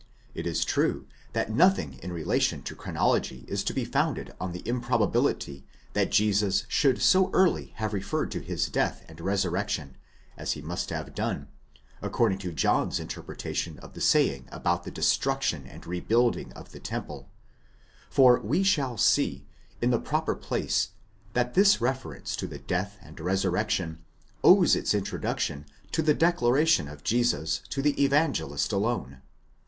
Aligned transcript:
It 0.33 0.47
is 0.47 0.65
true 0.65 1.05
that 1.33 1.51
nothing 1.51 1.99
in 2.01 2.11
relation 2.11 2.63
to 2.63 2.75
chronology 2.75 3.45
is 3.47 3.63
to 3.65 3.71
be 3.71 3.85
founded 3.85 4.33
on 4.41 4.51
the 4.51 4.67
improbability 4.67 5.63
that 5.93 6.09
Jesus 6.09 6.63
should 6.67 6.99
so 6.99 7.29
early 7.33 7.73
have 7.75 7.93
referred 7.93 8.31
to 8.31 8.39
his 8.39 8.65
death 8.67 9.05
and 9.07 9.21
resurrection, 9.21 9.97
as 10.37 10.53
he 10.53 10.61
must 10.63 10.89
have 10.89 11.13
done, 11.13 11.49
according 12.01 12.39
to 12.39 12.51
John's 12.51 12.99
interpretation 12.99 13.77
of 13.77 13.93
the 13.93 14.01
saying 14.01 14.49
about 14.51 14.85
the 14.85 14.89
destruction 14.89 15.67
and 15.67 15.85
rebuilding 15.85 16.51
of 16.53 16.71
the 16.71 16.79
temple: 16.79 17.29
11 18.05 18.07
for 18.09 18.39
we 18.39 18.63
shall 18.63 18.97
see, 18.97 19.45
in 19.83 19.91
the 19.91 19.99
proper 19.99 20.33
place, 20.33 20.93
that 21.33 21.53
this 21.53 21.79
reference 21.79 22.35
to 22.37 22.47
the 22.47 22.57
death 22.57 22.97
and 23.03 23.19
resurrection, 23.19 23.99
owes 24.43 24.75
its 24.75 24.95
introduction 24.95 25.67
into 25.83 26.01
the 26.01 26.15
declaration 26.15 26.87
of 26.87 27.03
Jesus 27.03 27.61
to 27.69 27.83
the 27.83 28.03
Evangelist 28.03 28.71
alone. 28.71 29.21